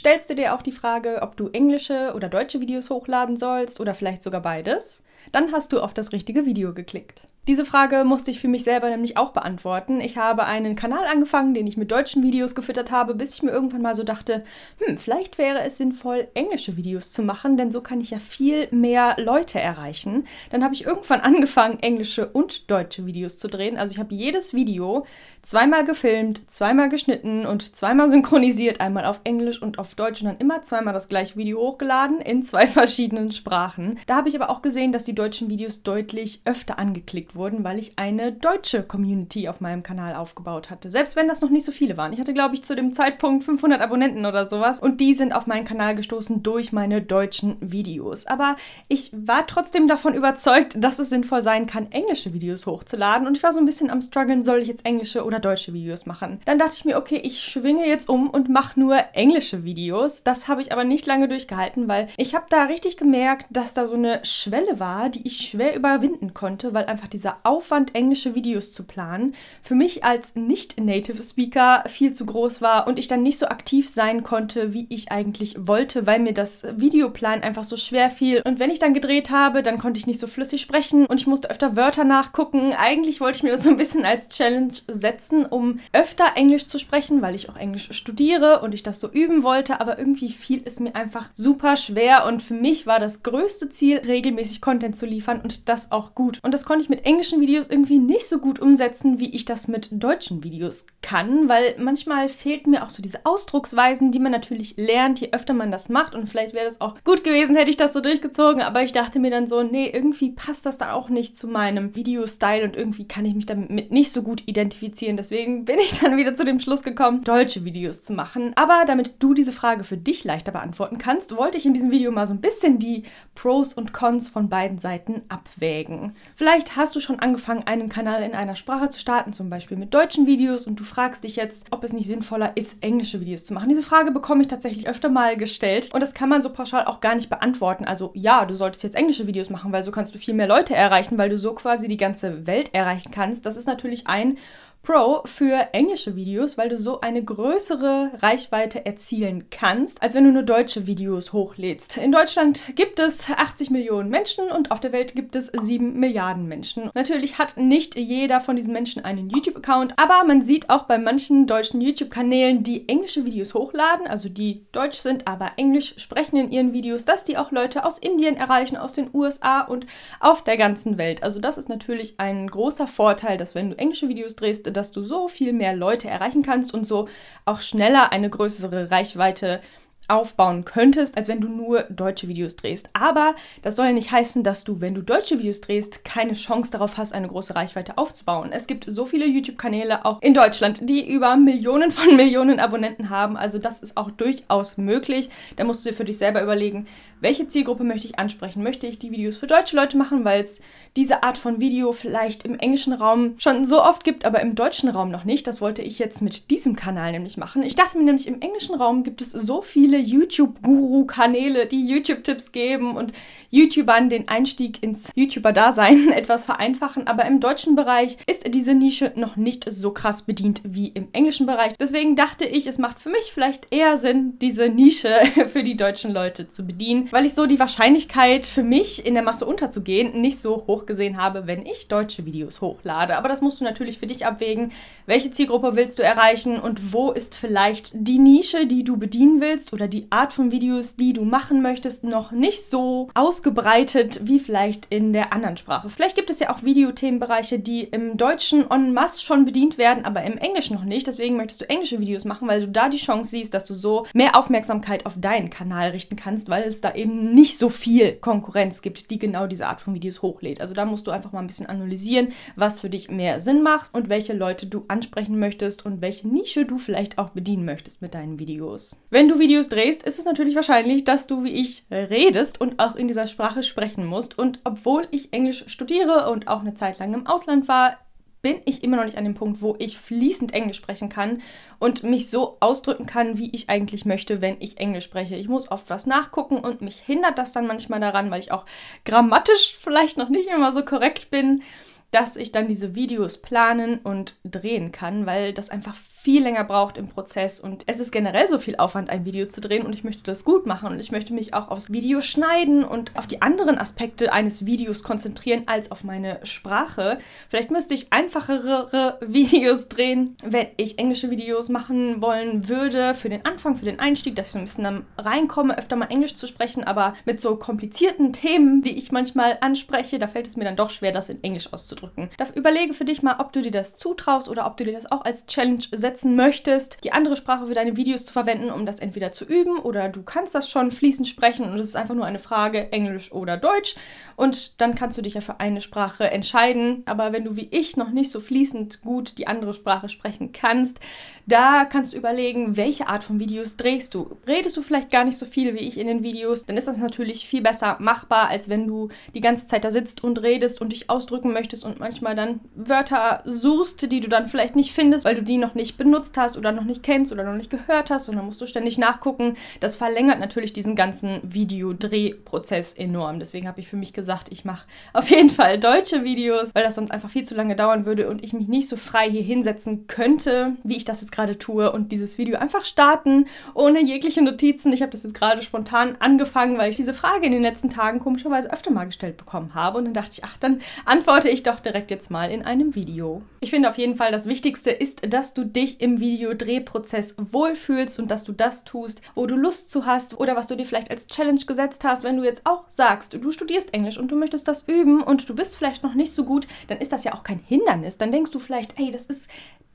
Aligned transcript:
Stellst 0.00 0.30
du 0.30 0.34
dir 0.34 0.54
auch 0.54 0.62
die 0.62 0.72
Frage, 0.72 1.18
ob 1.20 1.36
du 1.36 1.48
englische 1.48 2.14
oder 2.14 2.30
deutsche 2.30 2.58
Videos 2.58 2.88
hochladen 2.88 3.36
sollst 3.36 3.80
oder 3.80 3.92
vielleicht 3.92 4.22
sogar 4.22 4.40
beides? 4.40 5.02
Dann 5.30 5.52
hast 5.52 5.74
du 5.74 5.80
auf 5.82 5.92
das 5.92 6.12
richtige 6.12 6.46
Video 6.46 6.72
geklickt. 6.72 7.28
Diese 7.46 7.64
Frage 7.64 8.04
musste 8.04 8.30
ich 8.30 8.38
für 8.38 8.48
mich 8.48 8.64
selber 8.64 8.88
nämlich 8.90 9.16
auch 9.16 9.32
beantworten. 9.32 10.00
Ich 10.00 10.16
habe 10.16 10.44
einen 10.44 10.76
Kanal 10.76 11.04
angefangen, 11.06 11.52
den 11.52 11.66
ich 11.66 11.76
mit 11.76 11.90
deutschen 11.90 12.22
Videos 12.22 12.54
gefüttert 12.54 12.90
habe, 12.90 13.14
bis 13.14 13.34
ich 13.34 13.42
mir 13.42 13.50
irgendwann 13.50 13.82
mal 13.82 13.94
so 13.94 14.04
dachte, 14.04 14.44
hm, 14.78 14.98
vielleicht 14.98 15.36
wäre 15.36 15.60
es 15.62 15.76
sinnvoll, 15.76 16.28
englische 16.34 16.76
Videos 16.76 17.10
zu 17.10 17.22
machen, 17.22 17.56
denn 17.56 17.72
so 17.72 17.80
kann 17.80 18.00
ich 18.00 18.10
ja 18.10 18.18
viel 18.18 18.68
mehr 18.70 19.16
Leute 19.18 19.58
erreichen. 19.58 20.26
Dann 20.50 20.62
habe 20.62 20.74
ich 20.74 20.84
irgendwann 20.84 21.20
angefangen, 21.22 21.80
englische 21.80 22.28
und 22.28 22.70
deutsche 22.70 23.04
Videos 23.04 23.38
zu 23.38 23.48
drehen. 23.48 23.78
Also 23.78 23.92
ich 23.92 23.98
habe 23.98 24.14
jedes 24.14 24.54
Video 24.54 25.04
zweimal 25.42 25.84
gefilmt, 25.84 26.50
zweimal 26.50 26.88
geschnitten 26.88 27.46
und 27.46 27.76
zweimal 27.76 28.10
synchronisiert, 28.10 28.80
einmal 28.80 29.04
auf 29.04 29.20
Englisch 29.24 29.60
und 29.60 29.78
auf 29.78 29.94
Deutsch 29.94 30.20
und 30.20 30.28
dann 30.28 30.38
immer 30.38 30.62
zweimal 30.62 30.94
das 30.94 31.08
gleiche 31.08 31.36
Video 31.36 31.58
hochgeladen 31.58 32.20
in 32.20 32.42
zwei 32.42 32.66
verschiedenen 32.68 33.32
Sprachen. 33.32 33.98
Da 34.06 34.16
habe 34.16 34.28
ich 34.28 34.36
aber 34.36 34.50
auch 34.50 34.62
gesehen, 34.62 34.92
dass 34.92 35.04
die 35.04 35.14
deutschen 35.14 35.48
Videos 35.48 35.82
deutlich 35.82 36.42
öfter 36.44 36.78
angeklickt 36.78 37.10
geklickt 37.10 37.34
wurden, 37.34 37.64
weil 37.64 37.78
ich 37.78 37.98
eine 37.98 38.32
deutsche 38.32 38.82
Community 38.82 39.48
auf 39.48 39.60
meinem 39.60 39.82
Kanal 39.82 40.14
aufgebaut 40.14 40.70
hatte. 40.70 40.90
Selbst 40.90 41.16
wenn 41.16 41.28
das 41.28 41.40
noch 41.40 41.50
nicht 41.50 41.64
so 41.66 41.72
viele 41.72 41.96
waren. 41.96 42.12
Ich 42.12 42.20
hatte, 42.20 42.34
glaube 42.34 42.54
ich, 42.54 42.64
zu 42.64 42.76
dem 42.76 42.92
Zeitpunkt 42.92 43.44
500 43.44 43.80
Abonnenten 43.80 44.26
oder 44.26 44.48
sowas. 44.48 44.80
Und 44.80 45.00
die 45.00 45.14
sind 45.14 45.32
auf 45.32 45.46
meinen 45.46 45.64
Kanal 45.64 45.94
gestoßen 45.94 46.42
durch 46.42 46.72
meine 46.72 47.02
deutschen 47.02 47.56
Videos. 47.60 48.26
Aber 48.26 48.56
ich 48.88 49.10
war 49.12 49.46
trotzdem 49.46 49.88
davon 49.88 50.14
überzeugt, 50.14 50.76
dass 50.78 50.98
es 50.98 51.08
sinnvoll 51.08 51.42
sein 51.42 51.66
kann, 51.66 51.90
englische 51.90 52.32
Videos 52.32 52.66
hochzuladen. 52.66 53.26
Und 53.26 53.36
ich 53.36 53.42
war 53.42 53.52
so 53.52 53.58
ein 53.58 53.66
bisschen 53.66 53.90
am 53.90 54.02
struggeln, 54.02 54.42
soll 54.42 54.60
ich 54.60 54.68
jetzt 54.68 54.86
englische 54.86 55.24
oder 55.30 55.38
deutsche 55.38 55.72
Videos 55.72 56.04
machen. 56.06 56.40
Dann 56.44 56.58
dachte 56.58 56.74
ich 56.76 56.84
mir, 56.84 56.96
okay, 56.96 57.20
ich 57.22 57.40
schwinge 57.40 57.86
jetzt 57.86 58.08
um 58.08 58.28
und 58.28 58.48
mache 58.48 58.80
nur 58.80 58.98
englische 59.12 59.62
Videos. 59.62 60.24
Das 60.24 60.48
habe 60.48 60.62
ich 60.62 60.72
aber 60.72 60.82
nicht 60.82 61.06
lange 61.06 61.28
durchgehalten, 61.28 61.86
weil 61.86 62.08
ich 62.16 62.34
habe 62.34 62.46
da 62.50 62.64
richtig 62.64 62.96
gemerkt, 62.96 63.46
dass 63.50 63.74
da 63.74 63.86
so 63.86 63.94
eine 63.94 64.24
Schwelle 64.24 64.80
war, 64.80 65.08
die 65.08 65.24
ich 65.24 65.48
schwer 65.48 65.76
überwinden 65.76 66.34
konnte, 66.34 66.74
weil 66.74 66.86
einfach 66.86 67.06
die 67.06 67.20
dieser 67.20 67.36
Aufwand, 67.42 67.94
englische 67.94 68.34
Videos 68.34 68.72
zu 68.72 68.84
planen, 68.84 69.34
für 69.62 69.74
mich 69.74 70.04
als 70.04 70.34
nicht-Native 70.36 71.22
Speaker 71.22 71.84
viel 71.86 72.14
zu 72.14 72.24
groß 72.24 72.62
war 72.62 72.86
und 72.86 72.98
ich 72.98 73.08
dann 73.08 73.22
nicht 73.22 73.38
so 73.38 73.46
aktiv 73.46 73.90
sein 73.90 74.22
konnte, 74.22 74.72
wie 74.72 74.86
ich 74.88 75.12
eigentlich 75.12 75.56
wollte, 75.66 76.06
weil 76.06 76.18
mir 76.20 76.32
das 76.32 76.64
Videoplan 76.76 77.42
einfach 77.42 77.64
so 77.64 77.76
schwer 77.76 78.08
fiel. 78.08 78.40
Und 78.46 78.58
wenn 78.58 78.70
ich 78.70 78.78
dann 78.78 78.94
gedreht 78.94 79.30
habe, 79.30 79.62
dann 79.62 79.78
konnte 79.78 79.98
ich 79.98 80.06
nicht 80.06 80.18
so 80.18 80.26
flüssig 80.26 80.62
sprechen 80.62 81.04
und 81.04 81.20
ich 81.20 81.26
musste 81.26 81.50
öfter 81.50 81.76
Wörter 81.76 82.04
nachgucken. 82.04 82.72
Eigentlich 82.72 83.20
wollte 83.20 83.36
ich 83.36 83.42
mir 83.42 83.52
das 83.52 83.64
so 83.64 83.70
ein 83.70 83.76
bisschen 83.76 84.06
als 84.06 84.30
Challenge 84.30 84.72
setzen, 84.88 85.19
um 85.28 85.80
öfter 85.92 86.32
Englisch 86.36 86.66
zu 86.66 86.78
sprechen, 86.78 87.22
weil 87.22 87.34
ich 87.34 87.48
auch 87.48 87.56
Englisch 87.56 87.88
studiere 87.92 88.60
und 88.60 88.74
ich 88.74 88.82
das 88.82 89.00
so 89.00 89.08
üben 89.08 89.42
wollte, 89.42 89.80
aber 89.80 89.98
irgendwie 89.98 90.30
fiel 90.30 90.62
es 90.64 90.80
mir 90.80 90.94
einfach 90.94 91.30
super 91.34 91.76
schwer 91.76 92.26
und 92.26 92.42
für 92.42 92.54
mich 92.54 92.86
war 92.86 92.98
das 92.98 93.22
größte 93.22 93.68
Ziel, 93.70 93.98
regelmäßig 93.98 94.60
Content 94.60 94.96
zu 94.96 95.06
liefern 95.06 95.40
und 95.40 95.68
das 95.68 95.92
auch 95.92 96.14
gut. 96.14 96.38
Und 96.42 96.54
das 96.54 96.64
konnte 96.64 96.82
ich 96.82 96.88
mit 96.88 97.04
englischen 97.04 97.40
Videos 97.40 97.68
irgendwie 97.68 97.98
nicht 97.98 98.28
so 98.28 98.38
gut 98.38 98.60
umsetzen, 98.60 99.18
wie 99.18 99.34
ich 99.34 99.44
das 99.44 99.68
mit 99.68 99.88
deutschen 99.92 100.42
Videos 100.42 100.86
kann, 101.02 101.48
weil 101.48 101.76
manchmal 101.78 102.28
fehlten 102.28 102.70
mir 102.70 102.84
auch 102.84 102.90
so 102.90 103.02
diese 103.02 103.24
Ausdrucksweisen, 103.24 104.12
die 104.12 104.18
man 104.18 104.32
natürlich 104.32 104.76
lernt, 104.76 105.20
je 105.20 105.30
öfter 105.32 105.54
man 105.54 105.70
das 105.70 105.88
macht. 105.88 106.14
Und 106.14 106.28
vielleicht 106.28 106.54
wäre 106.54 106.64
das 106.64 106.80
auch 106.80 106.96
gut 107.04 107.24
gewesen, 107.24 107.56
hätte 107.56 107.70
ich 107.70 107.76
das 107.76 107.92
so 107.92 108.00
durchgezogen, 108.00 108.62
aber 108.62 108.82
ich 108.82 108.92
dachte 108.92 109.18
mir 109.18 109.30
dann 109.30 109.48
so, 109.48 109.62
nee, 109.62 109.90
irgendwie 109.92 110.30
passt 110.30 110.66
das 110.66 110.78
da 110.78 110.92
auch 110.92 111.08
nicht 111.08 111.36
zu 111.36 111.48
meinem 111.48 111.94
Videostyle 111.94 112.64
und 112.64 112.76
irgendwie 112.76 113.06
kann 113.06 113.24
ich 113.24 113.34
mich 113.34 113.46
damit 113.46 113.90
nicht 113.90 114.12
so 114.12 114.22
gut 114.22 114.42
identifizieren. 114.46 115.09
Deswegen 115.16 115.64
bin 115.64 115.78
ich 115.78 115.98
dann 115.98 116.16
wieder 116.16 116.36
zu 116.36 116.44
dem 116.44 116.60
Schluss 116.60 116.82
gekommen, 116.82 117.24
deutsche 117.24 117.64
Videos 117.64 118.02
zu 118.02 118.12
machen. 118.12 118.52
Aber 118.56 118.84
damit 118.86 119.14
du 119.18 119.34
diese 119.34 119.52
Frage 119.52 119.84
für 119.84 119.96
dich 119.96 120.24
leichter 120.24 120.52
beantworten 120.52 120.98
kannst, 120.98 121.36
wollte 121.36 121.58
ich 121.58 121.66
in 121.66 121.74
diesem 121.74 121.90
Video 121.90 122.10
mal 122.10 122.26
so 122.26 122.34
ein 122.34 122.40
bisschen 122.40 122.78
die 122.78 123.04
Pros 123.34 123.74
und 123.74 123.92
Cons 123.92 124.28
von 124.28 124.48
beiden 124.48 124.78
Seiten 124.78 125.22
abwägen. 125.28 126.14
Vielleicht 126.36 126.76
hast 126.76 126.94
du 126.96 127.00
schon 127.00 127.20
angefangen, 127.20 127.64
einen 127.66 127.88
Kanal 127.88 128.22
in 128.22 128.34
einer 128.34 128.56
Sprache 128.56 128.90
zu 128.90 128.98
starten, 128.98 129.32
zum 129.32 129.50
Beispiel 129.50 129.76
mit 129.76 129.94
deutschen 129.94 130.26
Videos, 130.26 130.66
und 130.66 130.78
du 130.78 130.84
fragst 130.84 131.24
dich 131.24 131.36
jetzt, 131.36 131.66
ob 131.70 131.84
es 131.84 131.92
nicht 131.92 132.08
sinnvoller 132.08 132.56
ist, 132.56 132.82
englische 132.82 133.20
Videos 133.20 133.44
zu 133.44 133.54
machen. 133.54 133.68
Diese 133.68 133.82
Frage 133.82 134.10
bekomme 134.10 134.42
ich 134.42 134.48
tatsächlich 134.48 134.88
öfter 134.88 135.08
mal 135.08 135.36
gestellt 135.36 135.90
und 135.92 136.02
das 136.02 136.14
kann 136.14 136.28
man 136.28 136.42
so 136.42 136.50
pauschal 136.50 136.84
auch 136.84 137.00
gar 137.00 137.14
nicht 137.14 137.30
beantworten. 137.30 137.84
Also 137.84 138.10
ja, 138.14 138.44
du 138.44 138.54
solltest 138.54 138.82
jetzt 138.84 138.96
englische 138.96 139.26
Videos 139.26 139.50
machen, 139.50 139.72
weil 139.72 139.82
so 139.82 139.90
kannst 139.90 140.14
du 140.14 140.18
viel 140.18 140.34
mehr 140.34 140.48
Leute 140.48 140.74
erreichen, 140.74 141.18
weil 141.18 141.28
du 141.28 141.38
so 141.38 141.54
quasi 141.54 141.88
die 141.88 141.96
ganze 141.96 142.46
Welt 142.46 142.74
erreichen 142.74 143.10
kannst. 143.10 143.46
Das 143.46 143.56
ist 143.56 143.66
natürlich 143.66 144.06
ein 144.06 144.38
Pro 144.82 145.20
für 145.26 145.68
englische 145.72 146.16
Videos, 146.16 146.56
weil 146.56 146.70
du 146.70 146.78
so 146.78 147.02
eine 147.02 147.22
größere 147.22 148.12
Reichweite 148.22 148.86
erzielen 148.86 149.44
kannst, 149.50 150.02
als 150.02 150.14
wenn 150.14 150.24
du 150.24 150.32
nur 150.32 150.42
deutsche 150.42 150.86
Videos 150.86 151.34
hochlädst. 151.34 151.98
In 151.98 152.12
Deutschland 152.12 152.74
gibt 152.76 152.98
es 152.98 153.30
80 153.30 153.70
Millionen 153.70 154.08
Menschen 154.08 154.48
und 154.48 154.70
auf 154.70 154.80
der 154.80 154.92
Welt 154.92 155.14
gibt 155.14 155.36
es 155.36 155.48
7 155.48 156.00
Milliarden 156.00 156.48
Menschen. 156.48 156.90
Natürlich 156.94 157.38
hat 157.38 157.58
nicht 157.58 157.94
jeder 157.94 158.40
von 158.40 158.56
diesen 158.56 158.72
Menschen 158.72 159.04
einen 159.04 159.28
YouTube-Account, 159.28 159.98
aber 159.98 160.24
man 160.24 160.40
sieht 160.40 160.70
auch 160.70 160.84
bei 160.84 160.96
manchen 160.96 161.46
deutschen 161.46 161.82
YouTube-Kanälen, 161.82 162.62
die 162.62 162.88
englische 162.88 163.26
Videos 163.26 163.52
hochladen, 163.52 164.06
also 164.06 164.30
die 164.30 164.64
deutsch 164.72 164.98
sind, 164.98 165.26
aber 165.26 165.52
englisch 165.56 165.94
sprechen 165.98 166.36
in 166.36 166.50
ihren 166.50 166.72
Videos, 166.72 167.04
dass 167.04 167.24
die 167.24 167.36
auch 167.36 167.52
Leute 167.52 167.84
aus 167.84 167.98
Indien 167.98 168.36
erreichen, 168.36 168.78
aus 168.78 168.94
den 168.94 169.10
USA 169.12 169.60
und 169.60 169.86
auf 170.20 170.42
der 170.42 170.56
ganzen 170.56 170.96
Welt. 170.96 171.22
Also 171.22 171.38
das 171.38 171.58
ist 171.58 171.68
natürlich 171.68 172.14
ein 172.16 172.48
großer 172.48 172.86
Vorteil, 172.86 173.36
dass 173.36 173.54
wenn 173.54 173.70
du 173.70 173.78
englische 173.78 174.08
Videos 174.08 174.36
drehst, 174.36 174.69
dass 174.72 174.92
du 174.92 175.04
so 175.04 175.28
viel 175.28 175.52
mehr 175.52 175.74
Leute 175.74 176.08
erreichen 176.08 176.42
kannst 176.42 176.74
und 176.74 176.84
so 176.84 177.08
auch 177.44 177.60
schneller 177.60 178.12
eine 178.12 178.30
größere 178.30 178.90
Reichweite 178.90 179.60
aufbauen 180.10 180.64
könntest, 180.64 181.16
als 181.16 181.28
wenn 181.28 181.40
du 181.40 181.48
nur 181.48 181.84
deutsche 181.84 182.28
Videos 182.28 182.56
drehst. 182.56 182.90
Aber 182.92 183.34
das 183.62 183.76
soll 183.76 183.86
ja 183.86 183.92
nicht 183.92 184.10
heißen, 184.10 184.42
dass 184.42 184.64
du, 184.64 184.80
wenn 184.80 184.94
du 184.94 185.02
deutsche 185.02 185.38
Videos 185.38 185.60
drehst, 185.60 186.04
keine 186.04 186.34
Chance 186.34 186.72
darauf 186.72 186.96
hast, 186.96 187.12
eine 187.12 187.28
große 187.28 187.54
Reichweite 187.54 187.96
aufzubauen. 187.98 188.50
Es 188.52 188.66
gibt 188.66 188.84
so 188.88 189.06
viele 189.06 189.26
YouTube-Kanäle 189.26 190.04
auch 190.04 190.20
in 190.22 190.34
Deutschland, 190.34 190.88
die 190.88 191.08
über 191.08 191.36
Millionen 191.36 191.90
von 191.90 192.16
Millionen 192.16 192.60
Abonnenten 192.60 193.10
haben. 193.10 193.36
Also 193.36 193.58
das 193.58 193.80
ist 193.80 193.96
auch 193.96 194.10
durchaus 194.10 194.76
möglich. 194.76 195.30
Da 195.56 195.64
musst 195.64 195.84
du 195.84 195.90
dir 195.90 195.94
für 195.94 196.04
dich 196.04 196.18
selber 196.18 196.42
überlegen, 196.42 196.86
welche 197.20 197.46
Zielgruppe 197.48 197.84
möchte 197.84 198.06
ich 198.06 198.18
ansprechen? 198.18 198.62
Möchte 198.62 198.86
ich 198.86 198.98
die 198.98 199.10
Videos 199.10 199.36
für 199.36 199.46
deutsche 199.46 199.76
Leute 199.76 199.96
machen, 199.96 200.24
weil 200.24 200.40
es 200.40 200.58
diese 200.96 201.22
Art 201.22 201.36
von 201.36 201.60
Video 201.60 201.92
vielleicht 201.92 202.44
im 202.44 202.58
englischen 202.58 202.94
Raum 202.94 203.34
schon 203.38 203.66
so 203.66 203.82
oft 203.82 204.04
gibt, 204.04 204.24
aber 204.24 204.40
im 204.40 204.54
deutschen 204.54 204.88
Raum 204.88 205.10
noch 205.10 205.24
nicht? 205.24 205.46
Das 205.46 205.60
wollte 205.60 205.82
ich 205.82 205.98
jetzt 205.98 206.22
mit 206.22 206.50
diesem 206.50 206.76
Kanal 206.76 207.12
nämlich 207.12 207.36
machen. 207.36 207.62
Ich 207.62 207.76
dachte 207.76 207.98
mir 207.98 208.04
nämlich, 208.04 208.26
im 208.26 208.40
englischen 208.40 208.74
Raum 208.74 209.04
gibt 209.04 209.20
es 209.20 209.32
so 209.32 209.60
viele 209.60 209.98
YouTube-Guru-Kanäle, 210.00 211.66
die 211.66 211.86
YouTube-Tipps 211.86 212.52
geben 212.52 212.96
und 212.96 213.12
YouTubern 213.50 214.08
den 214.08 214.28
Einstieg 214.28 214.82
ins 214.82 215.10
YouTuber-Dasein 215.14 216.12
etwas 216.14 216.44
vereinfachen, 216.44 217.06
aber 217.06 217.24
im 217.24 217.40
deutschen 217.40 217.76
Bereich 217.76 218.18
ist 218.26 218.46
diese 218.54 218.74
Nische 218.74 219.12
noch 219.16 219.36
nicht 219.36 219.70
so 219.70 219.92
krass 219.92 220.22
bedient 220.22 220.62
wie 220.64 220.88
im 220.88 221.08
englischen 221.12 221.46
Bereich. 221.46 221.72
Deswegen 221.78 222.16
dachte 222.16 222.44
ich, 222.44 222.66
es 222.66 222.78
macht 222.78 223.00
für 223.00 223.10
mich 223.10 223.32
vielleicht 223.32 223.68
eher 223.72 223.98
Sinn, 223.98 224.38
diese 224.40 224.68
Nische 224.68 225.10
für 225.52 225.62
die 225.62 225.76
deutschen 225.76 226.12
Leute 226.12 226.48
zu 226.48 226.64
bedienen, 226.64 227.08
weil 227.10 227.26
ich 227.26 227.34
so 227.34 227.46
die 227.46 227.58
Wahrscheinlichkeit 227.58 228.46
für 228.46 228.62
mich 228.62 229.04
in 229.04 229.14
der 229.14 229.22
Masse 229.22 229.46
unterzugehen 229.46 230.20
nicht 230.20 230.40
so 230.40 230.64
hoch 230.66 230.86
gesehen 230.86 231.16
habe, 231.16 231.46
wenn 231.46 231.66
ich 231.66 231.88
deutsche 231.88 232.24
Videos 232.24 232.60
hochlade. 232.60 233.16
Aber 233.16 233.28
das 233.28 233.42
musst 233.42 233.60
du 233.60 233.64
natürlich 233.64 233.98
für 233.98 234.06
dich 234.06 234.26
abwägen. 234.26 234.72
Welche 235.06 235.30
Zielgruppe 235.30 235.76
willst 235.76 235.98
du 235.98 236.02
erreichen 236.02 236.60
und 236.60 236.92
wo 236.92 237.10
ist 237.10 237.34
vielleicht 237.34 237.92
die 237.94 238.18
Nische, 238.18 238.66
die 238.66 238.84
du 238.84 238.96
bedienen 238.96 239.40
willst 239.40 239.72
oder 239.72 239.88
die 239.90 240.06
Art 240.10 240.32
von 240.32 240.50
Videos, 240.50 240.96
die 240.96 241.12
du 241.12 241.24
machen 241.24 241.62
möchtest, 241.62 242.04
noch 242.04 242.32
nicht 242.32 242.64
so 242.64 243.08
ausgebreitet 243.14 244.20
wie 244.24 244.40
vielleicht 244.40 244.86
in 244.90 245.12
der 245.12 245.32
anderen 245.32 245.56
Sprache. 245.56 245.90
Vielleicht 245.90 246.16
gibt 246.16 246.30
es 246.30 246.38
ja 246.38 246.50
auch 246.54 246.62
Videothemenbereiche, 246.62 247.58
die 247.58 247.82
im 247.82 248.16
Deutschen 248.16 248.70
en 248.70 248.94
masse 248.94 249.22
schon 249.22 249.44
bedient 249.44 249.78
werden, 249.78 250.04
aber 250.04 250.22
im 250.22 250.38
Englischen 250.38 250.74
noch 250.74 250.84
nicht. 250.84 251.06
Deswegen 251.06 251.36
möchtest 251.36 251.60
du 251.60 251.68
englische 251.68 252.00
Videos 252.00 252.24
machen, 252.24 252.48
weil 252.48 252.60
du 252.60 252.68
da 252.68 252.88
die 252.88 252.96
Chance 252.96 253.30
siehst, 253.30 253.54
dass 253.54 253.64
du 253.64 253.74
so 253.74 254.06
mehr 254.14 254.36
Aufmerksamkeit 254.38 255.06
auf 255.06 255.14
deinen 255.16 255.50
Kanal 255.50 255.90
richten 255.90 256.16
kannst, 256.16 256.48
weil 256.48 256.64
es 256.64 256.80
da 256.80 256.94
eben 256.94 257.34
nicht 257.34 257.58
so 257.58 257.68
viel 257.68 258.12
Konkurrenz 258.12 258.82
gibt, 258.82 259.10
die 259.10 259.18
genau 259.18 259.46
diese 259.46 259.66
Art 259.66 259.80
von 259.80 259.94
Videos 259.94 260.22
hochlädt. 260.22 260.60
Also 260.60 260.74
da 260.74 260.84
musst 260.84 261.06
du 261.06 261.10
einfach 261.10 261.32
mal 261.32 261.40
ein 261.40 261.46
bisschen 261.46 261.66
analysieren, 261.66 262.28
was 262.56 262.80
für 262.80 262.90
dich 262.90 263.10
mehr 263.10 263.40
Sinn 263.40 263.62
macht 263.62 263.94
und 263.94 264.08
welche 264.08 264.32
Leute 264.32 264.66
du 264.66 264.84
ansprechen 264.88 265.38
möchtest 265.38 265.84
und 265.84 266.00
welche 266.00 266.28
Nische 266.28 266.64
du 266.64 266.78
vielleicht 266.78 267.18
auch 267.18 267.30
bedienen 267.30 267.64
möchtest 267.64 268.02
mit 268.02 268.14
deinen 268.14 268.38
Videos. 268.38 269.02
Wenn 269.10 269.28
du 269.28 269.38
Videos 269.38 269.69
drehst, 269.72 270.02
ist 270.02 270.18
es 270.18 270.24
natürlich 270.24 270.54
wahrscheinlich, 270.54 271.04
dass 271.04 271.26
du 271.26 271.44
wie 271.44 271.52
ich 271.52 271.84
redest 271.90 272.60
und 272.60 272.78
auch 272.78 272.96
in 272.96 273.08
dieser 273.08 273.26
Sprache 273.26 273.62
sprechen 273.62 274.04
musst. 274.04 274.38
Und 274.38 274.60
obwohl 274.64 275.08
ich 275.10 275.32
Englisch 275.32 275.64
studiere 275.68 276.30
und 276.30 276.48
auch 276.48 276.60
eine 276.60 276.74
Zeit 276.74 276.98
lang 276.98 277.14
im 277.14 277.26
Ausland 277.26 277.68
war, 277.68 277.96
bin 278.42 278.62
ich 278.64 278.82
immer 278.82 278.96
noch 278.96 279.04
nicht 279.04 279.18
an 279.18 279.24
dem 279.24 279.34
Punkt, 279.34 279.60
wo 279.60 279.76
ich 279.78 279.98
fließend 279.98 280.54
Englisch 280.54 280.78
sprechen 280.78 281.10
kann 281.10 281.42
und 281.78 282.04
mich 282.04 282.30
so 282.30 282.56
ausdrücken 282.60 283.04
kann, 283.04 283.36
wie 283.36 283.54
ich 283.54 283.68
eigentlich 283.68 284.06
möchte, 284.06 284.40
wenn 284.40 284.56
ich 284.60 284.78
Englisch 284.78 285.04
spreche. 285.04 285.36
Ich 285.36 285.48
muss 285.48 285.70
oft 285.70 285.90
was 285.90 286.06
nachgucken 286.06 286.58
und 286.58 286.80
mich 286.80 286.96
hindert 286.96 287.36
das 287.36 287.52
dann 287.52 287.66
manchmal 287.66 288.00
daran, 288.00 288.30
weil 288.30 288.40
ich 288.40 288.50
auch 288.50 288.64
grammatisch 289.04 289.76
vielleicht 289.78 290.16
noch 290.16 290.30
nicht 290.30 290.48
immer 290.48 290.72
so 290.72 290.82
korrekt 290.82 291.30
bin, 291.30 291.62
dass 292.10 292.36
ich 292.36 292.52
dann 292.52 292.68
diese 292.68 292.94
Videos 292.94 293.38
planen 293.38 293.98
und 293.98 294.34
drehen 294.44 294.92
kann, 294.92 295.26
weil 295.26 295.52
das 295.52 295.70
einfach 295.70 295.94
viel 295.94 296.42
länger 296.42 296.64
braucht 296.64 296.98
im 296.98 297.08
Prozess 297.08 297.60
und 297.60 297.84
es 297.86 297.98
ist 297.98 298.12
generell 298.12 298.46
so 298.46 298.58
viel 298.58 298.76
Aufwand, 298.76 299.08
ein 299.08 299.24
Video 299.24 299.46
zu 299.46 299.62
drehen 299.62 299.86
und 299.86 299.94
ich 299.94 300.04
möchte 300.04 300.22
das 300.24 300.44
gut 300.44 300.66
machen 300.66 300.92
und 300.92 301.00
ich 301.00 301.12
möchte 301.12 301.32
mich 301.32 301.54
auch 301.54 301.68
aufs 301.68 301.92
Video 301.92 302.20
schneiden 302.20 302.84
und 302.84 303.16
auf 303.16 303.26
die 303.26 303.40
anderen 303.40 303.78
Aspekte 303.78 304.30
eines 304.30 304.66
Videos 304.66 305.02
konzentrieren 305.02 305.62
als 305.64 305.90
auf 305.90 306.04
meine 306.04 306.40
Sprache. 306.42 307.18
Vielleicht 307.48 307.70
müsste 307.70 307.94
ich 307.94 308.12
einfachere 308.12 309.18
Videos 309.22 309.88
drehen, 309.88 310.36
wenn 310.42 310.66
ich 310.76 310.98
englische 310.98 311.30
Videos 311.30 311.70
machen 311.70 312.20
wollen 312.20 312.68
würde 312.68 313.14
für 313.14 313.30
den 313.30 313.46
Anfang, 313.46 313.76
für 313.76 313.86
den 313.86 314.00
Einstieg, 314.00 314.36
dass 314.36 314.48
ich 314.48 314.52
so 314.52 314.58
ein 314.58 314.64
bisschen 314.64 314.84
dann 314.84 315.06
reinkomme, 315.16 315.78
öfter 315.78 315.96
mal 315.96 316.10
Englisch 316.10 316.36
zu 316.36 316.46
sprechen, 316.46 316.84
aber 316.84 317.14
mit 317.24 317.40
so 317.40 317.56
komplizierten 317.56 318.34
Themen, 318.34 318.82
die 318.82 318.98
ich 318.98 319.10
manchmal 319.10 319.56
anspreche, 319.62 320.18
da 320.18 320.26
fällt 320.26 320.48
es 320.48 320.56
mir 320.56 320.64
dann 320.64 320.76
doch 320.76 320.90
schwer, 320.90 321.12
das 321.12 321.30
in 321.30 321.42
Englisch 321.42 321.72
auszudrücken. 321.72 321.99
Da 322.36 322.46
überlege 322.54 322.94
für 322.94 323.04
dich 323.04 323.22
mal, 323.22 323.36
ob 323.38 323.52
du 323.52 323.62
dir 323.62 323.70
das 323.70 323.96
zutraust 323.96 324.48
oder 324.48 324.66
ob 324.66 324.76
du 324.76 324.84
dir 324.84 324.92
das 324.92 325.10
auch 325.10 325.24
als 325.24 325.46
Challenge 325.46 325.82
setzen 325.92 326.36
möchtest, 326.36 327.02
die 327.04 327.12
andere 327.12 327.36
Sprache 327.36 327.66
für 327.66 327.74
deine 327.74 327.96
Videos 327.96 328.24
zu 328.24 328.32
verwenden, 328.32 328.70
um 328.70 328.86
das 328.86 329.00
entweder 329.00 329.32
zu 329.32 329.44
üben 329.44 329.78
oder 329.78 330.08
du 330.08 330.22
kannst 330.22 330.54
das 330.54 330.68
schon 330.68 330.92
fließend 330.92 331.28
sprechen 331.28 331.70
und 331.70 331.78
es 331.78 331.88
ist 331.88 331.96
einfach 331.96 332.14
nur 332.14 332.26
eine 332.26 332.38
Frage, 332.38 332.92
Englisch 332.92 333.32
oder 333.32 333.56
Deutsch. 333.56 333.94
Und 334.36 334.80
dann 334.80 334.94
kannst 334.94 335.18
du 335.18 335.22
dich 335.22 335.34
ja 335.34 335.42
für 335.42 335.60
eine 335.60 335.80
Sprache 335.80 336.30
entscheiden. 336.30 337.02
Aber 337.04 337.32
wenn 337.32 337.44
du 337.44 337.56
wie 337.56 337.68
ich 337.70 337.96
noch 337.96 338.10
nicht 338.10 338.30
so 338.30 338.40
fließend 338.40 339.02
gut 339.02 339.36
die 339.38 339.46
andere 339.46 339.74
Sprache 339.74 340.08
sprechen 340.08 340.52
kannst, 340.52 340.98
da 341.46 341.84
kannst 341.84 342.12
du 342.12 342.16
überlegen, 342.16 342.76
welche 342.76 343.08
Art 343.08 343.24
von 343.24 343.40
Videos 343.40 343.76
drehst 343.76 344.14
du. 344.14 344.36
Redest 344.46 344.76
du 344.76 344.82
vielleicht 344.82 345.10
gar 345.10 345.24
nicht 345.24 345.36
so 345.36 345.46
viel 345.46 345.74
wie 345.74 345.80
ich 345.80 345.98
in 345.98 346.06
den 346.06 346.22
Videos, 346.22 346.64
dann 346.64 346.76
ist 346.76 346.88
das 346.88 346.98
natürlich 346.98 347.46
viel 347.46 347.60
besser 347.60 347.96
machbar, 348.00 348.48
als 348.48 348.68
wenn 348.68 348.86
du 348.86 349.08
die 349.34 349.40
ganze 349.40 349.66
Zeit 349.66 349.84
da 349.84 349.90
sitzt 349.90 350.22
und 350.22 350.40
redest 350.42 350.80
und 350.80 350.92
dich 350.92 351.10
ausdrücken 351.10 351.52
möchtest 351.52 351.84
und 351.84 351.89
manchmal 351.98 352.34
dann 352.34 352.60
Wörter 352.74 353.42
suchst, 353.44 354.10
die 354.10 354.20
du 354.20 354.28
dann 354.28 354.48
vielleicht 354.48 354.76
nicht 354.76 354.92
findest, 354.92 355.24
weil 355.24 355.34
du 355.34 355.42
die 355.42 355.58
noch 355.58 355.74
nicht 355.74 355.96
benutzt 355.96 356.36
hast 356.36 356.56
oder 356.56 356.72
noch 356.72 356.84
nicht 356.84 357.02
kennst 357.02 357.32
oder 357.32 357.44
noch 357.44 357.56
nicht 357.56 357.70
gehört 357.70 358.10
hast 358.10 358.28
und 358.28 358.36
dann 358.36 358.46
musst 358.46 358.60
du 358.60 358.66
ständig 358.66 358.98
nachgucken. 358.98 359.54
Das 359.80 359.96
verlängert 359.96 360.40
natürlich 360.40 360.72
diesen 360.72 360.96
ganzen 360.96 361.40
Videodrehprozess 361.42 362.94
enorm. 362.94 363.38
Deswegen 363.38 363.66
habe 363.66 363.80
ich 363.80 363.88
für 363.88 363.96
mich 363.96 364.12
gesagt, 364.12 364.48
ich 364.50 364.64
mache 364.64 364.86
auf 365.12 365.30
jeden 365.30 365.50
Fall 365.50 365.78
deutsche 365.78 366.24
Videos, 366.24 366.70
weil 366.74 366.84
das 366.84 366.94
sonst 366.94 367.10
einfach 367.10 367.30
viel 367.30 367.44
zu 367.44 367.54
lange 367.54 367.76
dauern 367.76 368.06
würde 368.06 368.28
und 368.28 368.44
ich 368.44 368.52
mich 368.52 368.68
nicht 368.68 368.88
so 368.88 368.96
frei 368.96 369.28
hier 369.30 369.42
hinsetzen 369.42 370.06
könnte, 370.06 370.76
wie 370.84 370.96
ich 370.96 371.04
das 371.04 371.20
jetzt 371.20 371.32
gerade 371.32 371.58
tue 371.58 371.90
und 371.90 372.12
dieses 372.12 372.38
Video 372.38 372.58
einfach 372.58 372.84
starten, 372.84 373.46
ohne 373.74 374.00
jegliche 374.02 374.42
Notizen. 374.42 374.92
Ich 374.92 375.02
habe 375.02 375.12
das 375.12 375.22
jetzt 375.22 375.34
gerade 375.34 375.62
spontan 375.62 376.16
angefangen, 376.20 376.78
weil 376.78 376.90
ich 376.90 376.96
diese 376.96 377.14
Frage 377.14 377.46
in 377.46 377.52
den 377.52 377.62
letzten 377.62 377.90
Tagen 377.90 378.20
komischerweise 378.20 378.72
öfter 378.72 378.90
mal 378.90 379.06
gestellt 379.06 379.36
bekommen 379.36 379.74
habe. 379.74 379.98
Und 379.98 380.04
dann 380.04 380.14
dachte 380.14 380.32
ich, 380.32 380.44
ach, 380.44 380.56
dann 380.58 380.80
antworte 381.04 381.48
ich 381.48 381.62
doch 381.62 381.79
direkt 381.80 382.10
jetzt 382.10 382.30
mal 382.30 382.50
in 382.50 382.62
einem 382.62 382.94
Video. 382.94 383.42
Ich 383.60 383.70
finde 383.70 383.90
auf 383.90 383.98
jeden 383.98 384.16
Fall, 384.16 384.32
das 384.32 384.46
Wichtigste 384.46 384.90
ist, 384.90 385.32
dass 385.32 385.54
du 385.54 385.64
dich 385.64 386.00
im 386.00 386.20
Videodrehprozess 386.20 387.34
wohlfühlst 387.38 388.18
und 388.18 388.30
dass 388.30 388.44
du 388.44 388.52
das 388.52 388.84
tust, 388.84 389.22
wo 389.34 389.46
du 389.46 389.56
Lust 389.56 389.90
zu 389.90 390.06
hast 390.06 390.38
oder 390.38 390.56
was 390.56 390.66
du 390.66 390.76
dir 390.76 390.84
vielleicht 390.84 391.10
als 391.10 391.26
Challenge 391.26 391.60
gesetzt 391.60 392.04
hast. 392.04 392.24
Wenn 392.24 392.36
du 392.36 392.44
jetzt 392.44 392.62
auch 392.64 392.86
sagst, 392.90 393.34
du 393.34 393.50
studierst 393.50 393.92
Englisch 393.94 394.18
und 394.18 394.30
du 394.30 394.36
möchtest 394.36 394.68
das 394.68 394.86
üben 394.88 395.22
und 395.22 395.48
du 395.48 395.54
bist 395.54 395.76
vielleicht 395.76 396.02
noch 396.02 396.14
nicht 396.14 396.32
so 396.32 396.44
gut, 396.44 396.68
dann 396.88 396.98
ist 396.98 397.12
das 397.12 397.24
ja 397.24 397.34
auch 397.34 397.42
kein 397.42 397.58
Hindernis. 397.58 398.18
Dann 398.18 398.32
denkst 398.32 398.50
du 398.50 398.58
vielleicht, 398.58 398.98
ey, 398.98 399.10
das 399.10 399.26
ist 399.26 399.48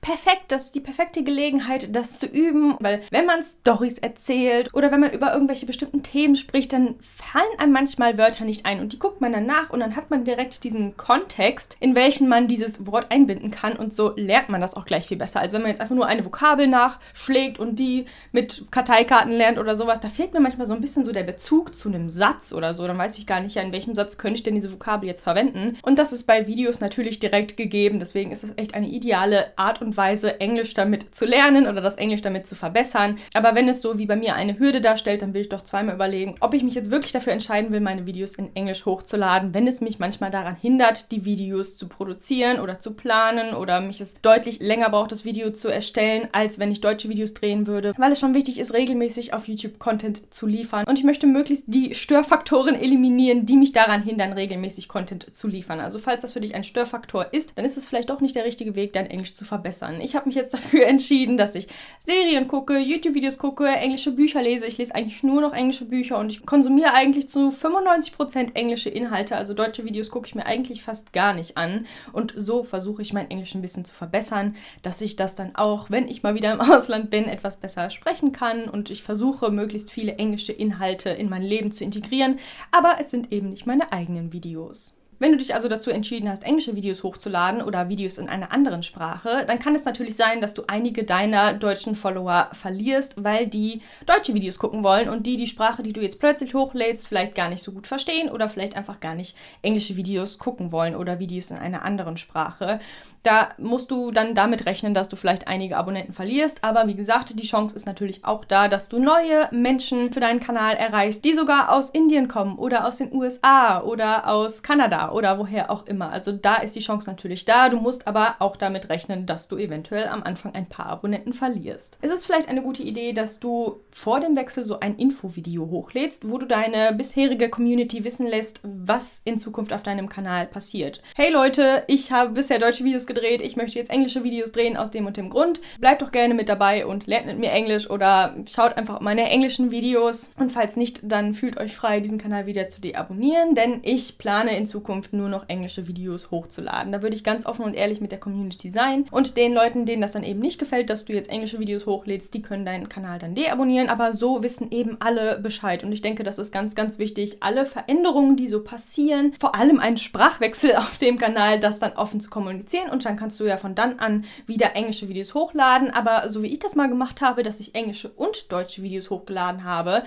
perfekt, 0.06 0.46
das 0.50 0.66
ist 0.66 0.75
die 0.75 0.81
perfekte 0.81 1.24
Gelegenheit, 1.24 1.96
das 1.96 2.19
zu 2.19 2.28
üben, 2.28 2.75
weil 2.80 3.02
wenn 3.10 3.25
man 3.25 3.42
Stories 3.42 3.98
erzählt 3.98 4.72
oder 4.75 4.92
wenn 4.92 5.00
man 5.00 5.12
über 5.12 5.34
irgendwelche 5.34 5.66
bestimmten 5.66 6.04
Themen 6.04 6.36
spricht, 6.36 6.74
dann 6.74 6.94
fallen 7.00 7.57
einem 7.57 7.74
manchmal 7.74 8.16
Wörter 8.16 8.46
nicht 8.46 8.68
ein 8.68 8.81
und 8.81 8.94
die 8.94 9.00
guckt 9.00 9.19
man 9.19 9.34
dann 9.34 9.48
nach 9.48 9.72
und 9.72 9.80
dann 9.80 9.96
hat 9.96 10.12
man 10.12 10.24
direkt 10.24 10.63
diesen 10.63 10.96
Kontext, 10.96 11.75
in 11.80 11.96
welchen 11.96 12.30
man 12.30 12.48
dieses 12.48 12.86
Wort 12.86 13.10
einbinden 13.10 13.50
kann 13.50 13.75
und 13.78 13.96
so 13.96 14.13
lernt 14.16 14.50
man 14.50 14.62
das 14.62 14.75
auch 14.75 14.86
gleich 14.86 15.07
viel 15.07 15.18
besser, 15.18 15.40
als 15.40 15.54
wenn 15.54 15.63
man 15.63 15.72
jetzt 15.72 15.81
einfach 15.81 15.96
nur 15.96 16.06
eine 16.06 16.24
Vokabel 16.24 16.68
nachschlägt 16.68 17.57
und 17.57 17.80
die 17.80 18.06
mit 18.31 18.68
Karteikarten 18.69 19.31
lernt 19.31 19.57
oder 19.57 19.75
sowas. 19.75 20.02
Da 20.02 20.10
fehlt 20.10 20.36
mir 20.36 20.40
manchmal 20.40 20.68
so 20.68 20.75
ein 20.75 20.81
bisschen 20.81 21.04
so 21.04 21.13
der 21.13 21.24
Bezug 21.24 21.75
zu 21.75 21.90
einem 21.90 22.10
Satz 22.10 22.54
oder 22.54 22.75
so. 22.75 22.86
Dann 22.86 23.00
weiß 23.00 23.18
ich 23.18 23.25
gar 23.25 23.40
nicht, 23.40 23.57
in 23.57 23.72
welchem 23.72 23.96
Satz 23.96 24.19
könnte 24.19 24.38
ich 24.38 24.44
denn 24.44 24.54
diese 24.54 24.72
Vokabel 24.72 25.10
jetzt 25.10 25.24
verwenden. 25.24 25.78
Und 25.81 25.98
das 25.98 26.13
ist 26.13 26.28
bei 26.28 26.46
Videos 26.46 26.80
natürlich 26.80 27.19
direkt 27.19 27.57
gegeben. 27.57 27.98
Deswegen 27.98 28.31
ist 28.31 28.44
das 28.44 28.54
echt 28.56 28.75
eine 28.75 28.88
ideale 28.88 29.57
Art 29.57 29.81
und 29.81 29.94
Weise, 29.97 30.39
Englisch 30.39 30.74
damit 30.74 31.15
zu 31.15 31.25
lernen 31.25 31.68
oder 31.68 31.81
das 31.81 31.95
Englisch 31.95 32.21
damit 32.21 32.47
zu 32.47 32.56
verbessern. 32.56 33.18
Aber 33.33 33.56
wenn 33.56 33.69
es 33.69 33.81
so 33.81 33.97
wie 33.97 34.06
bei 34.06 34.15
mir 34.15 34.36
eine 34.36 34.59
Hürde 34.59 34.81
darstellt, 34.81 35.21
dann 35.21 35.33
will 35.33 35.42
ich 35.42 35.50
doch 35.50 35.63
zweimal 35.63 35.95
überlegen, 35.95 36.36
ob 36.39 36.53
ich 36.53 36.63
mich 36.63 36.75
jetzt 36.75 36.92
wirklich 36.92 37.12
dafür 37.12 37.33
entscheiden 37.33 37.71
will, 37.71 37.80
meine 37.80 38.06
Videos 38.06 38.36
in 38.36 38.56
Englisch 38.56 38.86
hochzuladen, 38.86 39.53
wenn 39.53 39.68
es 39.68 39.81
mich 39.81 40.00
manchmal 40.00 40.31
daran 40.31 40.56
hindert, 40.56 41.12
die 41.12 41.25
Videos 41.25 41.77
zu 41.77 41.88
produzieren 41.88 42.59
oder 42.59 42.80
zu 42.80 42.94
planen 42.94 43.56
oder 43.56 43.81
mich 43.81 44.01
es 44.01 44.21
deutlich 44.21 44.59
länger 44.59 44.89
braucht, 44.89 45.12
das 45.12 45.25
Video 45.25 45.51
zu 45.51 45.69
erstellen, 45.69 46.27
als 46.31 46.59
wenn 46.59 46.71
ich 46.71 46.81
deutsche 46.81 47.09
Videos 47.09 47.33
drehen 47.33 47.68
würde, 47.68 47.94
weil 47.97 48.12
es 48.12 48.19
schon 48.19 48.33
wichtig 48.33 48.59
ist, 48.59 48.74
regelmäßig 48.74 49.33
auf 49.33 49.47
YouTube 49.47 49.80
Content 49.80 50.33
zu 50.33 50.47
liefern. 50.47 50.86
Und 50.88 51.00
ich 51.00 51.06
möchte 51.06 51.27
möglichst 51.27 51.65
die 51.68 51.95
Störfaktoren 51.95 52.75
eliminieren, 52.75 53.45
die 53.45 53.57
mich 53.57 53.71
daran 53.71 54.03
hindern, 54.03 54.33
regelmäßig 54.33 54.88
Content 54.88 55.33
zu 55.36 55.47
liefern. 55.47 55.80
Also 55.80 56.00
falls 56.00 56.21
das 56.21 56.33
für 56.33 56.42
dich 56.42 56.56
ein 56.56 56.63
Störfaktor 56.63 57.33
ist, 57.33 57.57
dann 57.57 57.65
ist 57.65 57.77
es 57.77 57.88
vielleicht 57.88 58.09
doch 58.09 58.21
nicht 58.21 58.36
der 58.36 58.45
richtige 58.45 58.75
Weg, 58.75 58.94
dein 58.94 59.09
Englisch 59.09 59.33
zu 59.33 59.45
verbessern. 59.45 59.84
Ich 60.01 60.15
habe 60.15 60.27
mich 60.27 60.35
jetzt 60.35 60.53
dafür 60.53 60.85
entschieden, 60.87 61.37
dass 61.37 61.55
ich 61.55 61.67
Serien 61.99 62.47
gucke, 62.47 62.77
YouTube-Videos 62.77 63.37
gucke, 63.37 63.67
englische 63.67 64.11
Bücher 64.11 64.41
lese. 64.41 64.65
Ich 64.65 64.77
lese 64.77 64.93
eigentlich 64.95 65.23
nur 65.23 65.41
noch 65.41 65.53
englische 65.53 65.85
Bücher 65.85 66.17
und 66.17 66.29
ich 66.29 66.45
konsumiere 66.45 66.93
eigentlich 66.93 67.29
zu 67.29 67.49
95% 67.49 68.55
englische 68.55 68.89
Inhalte. 68.89 69.35
Also 69.35 69.53
deutsche 69.53 69.85
Videos 69.85 70.09
gucke 70.09 70.27
ich 70.27 70.35
mir 70.35 70.45
eigentlich 70.45 70.83
fast 70.83 71.13
gar 71.13 71.33
nicht 71.33 71.57
an. 71.57 71.85
Und 72.11 72.33
so 72.35 72.63
versuche 72.63 73.01
ich 73.01 73.13
mein 73.13 73.29
Englisch 73.29 73.55
ein 73.55 73.61
bisschen 73.61 73.85
zu 73.85 73.93
verbessern, 73.93 74.55
dass 74.81 75.01
ich 75.01 75.15
das 75.15 75.35
dann 75.35 75.55
auch, 75.55 75.89
wenn 75.89 76.07
ich 76.07 76.23
mal 76.23 76.35
wieder 76.35 76.53
im 76.53 76.61
Ausland 76.75 77.09
bin, 77.09 77.25
etwas 77.25 77.57
besser 77.57 77.89
sprechen 77.89 78.31
kann. 78.31 78.69
Und 78.69 78.89
ich 78.89 79.03
versuche 79.03 79.51
möglichst 79.51 79.91
viele 79.91 80.15
englische 80.15 80.53
Inhalte 80.53 81.09
in 81.09 81.29
mein 81.29 81.43
Leben 81.43 81.71
zu 81.71 81.83
integrieren. 81.83 82.39
Aber 82.71 82.97
es 82.99 83.11
sind 83.11 83.31
eben 83.31 83.49
nicht 83.49 83.65
meine 83.65 83.91
eigenen 83.91 84.33
Videos. 84.33 84.95
Wenn 85.17 85.31
du 85.31 85.38
dich 85.38 85.56
also 85.56 85.69
dazu 85.69 85.91
entschieden 85.91 86.29
hast, 86.29 86.44
englische 86.44 86.75
Videos 86.75 87.01
hochzuladen 87.01 87.62
oder 87.62 87.88
Videos 87.88 88.17
in 88.17 88.27
einer 88.27 88.51
anderen 88.51 88.83
Sprache, 88.83 89.45
dann 89.47 89.59
kann 89.59 89.73
es 89.73 89.85
natürlich 89.85 90.17
sein, 90.17 90.41
dass 90.41 90.53
du 90.53 90.63
einige 90.67 91.06
deiner 91.06 91.53
deutschen 91.53 91.95
Follower 91.95 92.50
verlierst, 92.51 93.23
weil 93.23 93.47
die 93.47 93.81
deutsche 94.06 94.33
Videos 94.33 94.59
gucken 94.59 94.83
wollen 94.83 95.07
und 95.07 95.25
die 95.25 95.38
die 95.38 95.47
Sprache, 95.47 95.83
die 95.83 95.94
du 95.94 96.01
jetzt 96.01 96.19
plötzlich 96.19 96.53
hochlädst, 96.53 97.07
vielleicht 97.07 97.33
gar 97.33 97.47
nicht 97.47 97.63
so 97.63 97.71
gut 97.71 97.88
verstehen 97.88 98.29
oder 98.29 98.50
vielleicht 98.50 98.75
einfach 98.75 99.00
gar 99.00 99.15
nicht 99.15 99.38
englische 99.62 99.95
Videos 99.95 100.38
gucken 100.38 100.73
wollen 100.73 100.95
oder 100.95 101.18
Videos 101.19 101.50
in 101.50 101.57
einer 101.57 101.83
anderen 101.83 102.18
Sprache. 102.18 102.81
Da 103.23 103.50
musst 103.57 103.89
du 103.91 104.11
dann 104.11 104.35
damit 104.35 104.65
rechnen, 104.65 104.94
dass 104.94 105.09
du 105.09 105.15
vielleicht 105.15 105.47
einige 105.47 105.77
Abonnenten 105.77 106.13
verlierst, 106.13 106.63
aber 106.63 106.88
wie 106.88 106.94
gesagt, 106.94 107.39
die 107.39 107.47
Chance 107.47 107.75
ist 107.75 107.85
natürlich 107.85 108.25
auch 108.25 108.44
da, 108.44 108.68
dass 108.68 108.89
du 108.89 109.00
neue 109.00 109.47
Menschen 109.51 110.11
für 110.11 110.19
deinen 110.19 110.41
Kanal 110.41 110.75
erreichst, 110.75 111.23
die 111.23 111.33
sogar 111.33 111.71
aus 111.71 111.89
Indien 111.89 112.28
kommen 112.28 112.57
oder 112.57 112.85
aus 112.85 112.97
den 112.97 113.13
USA 113.13 113.81
oder 113.81 114.28
aus 114.28 114.61
Kanada 114.61 115.11
oder 115.16 115.40
woher 115.40 115.72
auch 115.72 115.88
immer. 115.88 116.12
Also 116.12 116.34
da 116.34 116.56
ist 116.56 116.76
die 116.76 116.81
Chance 116.81 117.10
natürlich 117.10 117.45
da. 117.45 117.69
Du 117.69 117.78
musst 117.78 118.06
aber 118.06 118.36
auch 118.40 118.57
damit 118.57 118.90
rechnen, 118.90 119.26
dass 119.26 119.48
du 119.48 119.57
eventuell 119.57 120.10
am 120.10 120.24
Anfang 120.24 120.54
ein 120.54 120.68
paar 120.68 120.88
Abonnenten 120.88 121.31
verlierst. 121.31 121.98
Es 122.02 122.12
ist 122.12 122.26
vielleicht 122.26 122.50
eine 122.50 122.62
gute 122.62 122.84
Idee, 122.84 123.14
dass 123.14 123.40
du 123.40 123.80
vor 123.92 124.19
dem 124.19 124.36
Wechsel 124.36 124.66
so 124.66 124.81
ein 124.81 124.98
Infovideo 124.98 125.69
hochlädst, 125.69 126.30
wo 126.30 126.38
du 126.38 126.45
deine 126.45 126.94
bisherige 126.94 127.48
Community 127.48 128.04
wissen 128.04 128.28
lässt, 128.28 128.60
was 128.64 129.22
in 129.24 129.40
Zukunft 129.40 129.72
auf 129.72 129.84
deinem 129.84 130.10
Kanal 130.10 130.48
passiert. 130.48 131.02
Hey 131.16 131.31
Leute, 131.31 131.84
ich 131.88 132.12
habe 132.12 132.31
bisher 132.31 132.60
deutsche 132.60 132.84
Videos 132.84 133.07
gedreht, 133.07 133.42
ich 133.42 133.56
möchte 133.56 133.80
jetzt 133.80 133.92
englische 133.92 134.26
Videos 134.26 134.52
drehen 134.52 134.76
aus 134.76 134.92
dem 134.92 135.06
und 135.06 135.16
dem 135.16 135.30
Grund. 135.30 135.62
Bleibt 135.80 136.02
doch 136.02 136.12
gerne 136.12 136.34
mit 136.34 136.50
dabei 136.50 136.86
und 136.86 137.07
lernt 137.07 137.28
mit 137.28 137.40
mir 137.40 137.52
Englisch 137.52 137.90
oder 137.90 138.36
schaut 138.48 138.76
einfach 138.76 139.00
meine 139.00 139.30
englischen 139.30 139.72
Videos. 139.72 140.31
Und 140.38 140.52
falls 140.52 140.76
nicht, 140.76 141.00
dann 141.04 141.34
fühlt 141.34 141.57
euch 141.57 141.74
frei, 141.74 142.02
diesen 142.02 142.18
Kanal 142.18 142.48
wieder 142.48 142.68
zu 142.68 142.81
deabonnieren, 142.81 143.56
denn 143.56 143.80
ich 143.81 144.18
plane 144.18 144.57
in 144.57 144.66
Zukunft 144.66 144.94
Zukunft 144.95 145.14
nur 145.14 145.30
noch 145.30 145.49
englische 145.49 145.87
Videos 145.87 146.31
hochzuladen. 146.31 146.92
Da 146.92 147.02
würde 147.02 147.16
ich 147.16 147.23
ganz 147.23 147.45
offen 147.45 147.66
und 147.66 147.73
ehrlich 147.73 147.99
mit 147.99 148.11
der 148.11 148.19
Community 148.19 148.71
sein. 148.71 149.06
Und 149.11 149.35
den 149.35 149.54
Leuten, 149.54 149.85
denen 149.85 150.02
das 150.02 150.14
dann 150.14 150.23
eben 150.23 150.40
nicht 150.40 150.57
gefällt, 150.57 150.90
dass 150.90 151.04
du 151.06 151.14
jetzt 151.14 151.30
englische 151.30 151.59
Videos 151.59 151.85
hochlädst, 151.85 152.33
die 152.33 152.42
können 152.42 152.66
deinen 152.66 152.87
Kanal 152.87 153.19
dann 153.19 153.35
deabonnieren. 153.35 153.90
Aber 153.90 154.14
so 154.14 154.42
wissen 154.42 154.71
eben 154.71 154.97
alle 155.02 155.40
Bescheid. 155.40 155.83
Und 155.83 155.92
ich 155.92 156.02
denke, 156.02 156.23
das 156.23 156.37
ist 156.37 156.54
ganz, 156.54 156.75
ganz 156.75 156.97
wichtig, 156.97 157.37
alle 157.42 157.66
Veränderungen, 157.66 158.37
die 158.37 158.47
so 158.47 158.64
passieren, 158.64 159.33
vor 159.37 159.56
allem 159.56 159.80
einen 159.80 159.97
Sprachwechsel 159.97 160.75
auf 160.78 160.97
dem 160.97 161.18
Kanal, 161.18 161.59
das 161.59 161.80
dann 161.80 161.94
offen 161.94 162.21
zu 162.21 162.30
kommunizieren. 162.30 162.90
Und 162.90 163.04
dann 163.04 163.18
kannst 163.18 163.40
du 163.40 163.44
ja 163.44 163.57
von 163.57 163.75
dann 163.75 163.99
an 163.99 164.23
wieder 164.47 164.75
englische 164.75 165.09
Videos 165.09 165.33
hochladen. 165.33 165.92
Aber 165.92 166.30
so 166.30 166.42
wie 166.42 166.54
ich 166.54 166.59
das 166.59 166.75
mal 166.75 166.87
gemacht 166.87 167.21
habe, 167.21 167.44
dass 167.44 167.59
ich 167.59 167.75
englische 167.75 168.09
und 168.09 168.52
deutsche 168.52 168.81
Videos 168.81 169.09
hochgeladen 169.09 169.66
habe, 169.66 170.04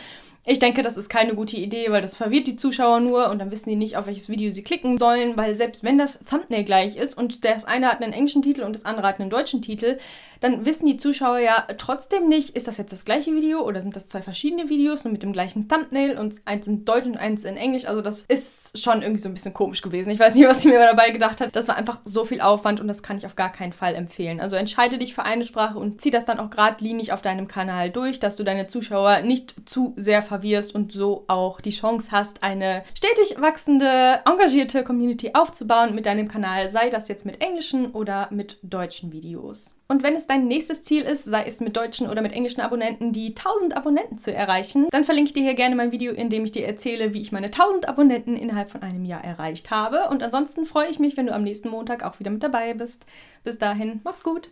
ich 0.50 0.60
denke, 0.60 0.82
das 0.82 0.96
ist 0.96 1.10
keine 1.10 1.34
gute 1.34 1.58
Idee, 1.58 1.90
weil 1.90 2.00
das 2.00 2.16
verwirrt 2.16 2.46
die 2.46 2.56
Zuschauer 2.56 3.00
nur 3.00 3.28
und 3.28 3.38
dann 3.38 3.50
wissen 3.50 3.68
die 3.68 3.76
nicht, 3.76 3.98
auf 3.98 4.06
welches 4.06 4.30
Video 4.30 4.50
sie 4.50 4.62
klicken 4.62 4.77
klicken 4.78 4.98
sollen, 4.98 5.36
weil 5.36 5.56
selbst 5.56 5.82
wenn 5.82 5.98
das 5.98 6.20
Thumbnail 6.24 6.64
gleich 6.64 6.96
ist 6.96 7.16
und 7.16 7.44
das 7.44 7.64
eine 7.64 7.88
hat 7.88 8.02
einen 8.02 8.12
englischen 8.12 8.42
Titel 8.42 8.62
und 8.62 8.74
das 8.74 8.84
andere 8.84 9.06
hat 9.08 9.20
einen 9.20 9.30
deutschen 9.30 9.60
Titel, 9.60 9.98
dann 10.40 10.64
wissen 10.64 10.86
die 10.86 10.96
Zuschauer 10.96 11.38
ja 11.38 11.64
trotzdem 11.78 12.28
nicht, 12.28 12.50
ist 12.50 12.68
das 12.68 12.76
jetzt 12.76 12.92
das 12.92 13.04
gleiche 13.04 13.34
Video 13.34 13.62
oder 13.62 13.82
sind 13.82 13.96
das 13.96 14.06
zwei 14.06 14.22
verschiedene 14.22 14.68
Videos 14.68 15.04
nur 15.04 15.12
mit 15.12 15.22
dem 15.22 15.32
gleichen 15.32 15.68
Thumbnail 15.68 16.16
und 16.16 16.36
eins 16.44 16.66
in 16.66 16.84
Deutsch 16.84 17.06
und 17.06 17.16
eins 17.16 17.44
in 17.44 17.56
Englisch. 17.56 17.86
Also 17.86 18.02
das 18.02 18.24
ist 18.28 18.78
schon 18.78 19.02
irgendwie 19.02 19.20
so 19.20 19.28
ein 19.28 19.34
bisschen 19.34 19.52
komisch 19.52 19.82
gewesen. 19.82 20.10
Ich 20.10 20.20
weiß 20.20 20.34
nicht, 20.34 20.46
was 20.46 20.64
ich 20.64 20.70
mir 20.70 20.78
dabei 20.78 21.10
gedacht 21.10 21.40
habe. 21.40 21.50
Das 21.50 21.66
war 21.66 21.76
einfach 21.76 22.00
so 22.04 22.24
viel 22.24 22.40
Aufwand 22.40 22.80
und 22.80 22.88
das 22.88 23.02
kann 23.02 23.18
ich 23.18 23.26
auf 23.26 23.34
gar 23.34 23.50
keinen 23.50 23.72
Fall 23.72 23.94
empfehlen. 23.94 24.40
Also 24.40 24.56
entscheide 24.56 24.98
dich 24.98 25.14
für 25.14 25.24
eine 25.24 25.44
Sprache 25.44 25.78
und 25.78 26.00
zieh 26.00 26.10
das 26.10 26.24
dann 26.24 26.38
auch 26.38 26.50
geradlinig 26.50 27.12
auf 27.12 27.22
deinem 27.22 27.48
Kanal 27.48 27.90
durch, 27.90 28.20
dass 28.20 28.36
du 28.36 28.44
deine 28.44 28.68
Zuschauer 28.68 29.22
nicht 29.22 29.56
zu 29.68 29.92
sehr 29.96 30.22
verwirrst 30.22 30.74
und 30.74 30.92
so 30.92 31.24
auch 31.26 31.60
die 31.60 31.70
Chance 31.70 32.08
hast, 32.12 32.42
eine 32.42 32.84
stetig 32.94 33.40
wachsende, 33.40 34.20
engagierte 34.24 34.67
Community 34.84 35.30
aufzubauen 35.34 35.94
mit 35.94 36.06
deinem 36.06 36.28
Kanal, 36.28 36.70
sei 36.70 36.90
das 36.90 37.08
jetzt 37.08 37.26
mit 37.26 37.40
englischen 37.40 37.92
oder 37.92 38.28
mit 38.30 38.58
deutschen 38.62 39.12
Videos. 39.12 39.74
Und 39.88 40.02
wenn 40.02 40.14
es 40.14 40.26
dein 40.26 40.46
nächstes 40.46 40.82
Ziel 40.82 41.02
ist, 41.02 41.24
sei 41.24 41.44
es 41.44 41.60
mit 41.60 41.76
deutschen 41.76 42.08
oder 42.08 42.20
mit 42.20 42.32
englischen 42.32 42.60
Abonnenten, 42.60 43.12
die 43.12 43.28
1000 43.28 43.74
Abonnenten 43.74 44.18
zu 44.18 44.32
erreichen, 44.32 44.86
dann 44.90 45.04
verlinke 45.04 45.28
ich 45.28 45.34
dir 45.34 45.42
hier 45.42 45.54
gerne 45.54 45.76
mein 45.76 45.92
Video, 45.92 46.12
in 46.12 46.28
dem 46.28 46.44
ich 46.44 46.52
dir 46.52 46.66
erzähle, 46.66 47.14
wie 47.14 47.22
ich 47.22 47.32
meine 47.32 47.46
1000 47.46 47.88
Abonnenten 47.88 48.36
innerhalb 48.36 48.70
von 48.70 48.82
einem 48.82 49.06
Jahr 49.06 49.24
erreicht 49.24 49.70
habe. 49.70 50.08
Und 50.10 50.22
ansonsten 50.22 50.66
freue 50.66 50.90
ich 50.90 50.98
mich, 50.98 51.16
wenn 51.16 51.26
du 51.26 51.34
am 51.34 51.42
nächsten 51.42 51.70
Montag 51.70 52.02
auch 52.04 52.20
wieder 52.20 52.30
mit 52.30 52.42
dabei 52.42 52.74
bist. 52.74 53.06
Bis 53.44 53.58
dahin, 53.58 54.00
mach's 54.04 54.22
gut. 54.22 54.50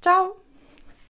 Ciao. 0.00 0.41